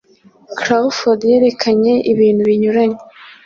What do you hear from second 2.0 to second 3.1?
ibintu binyuranye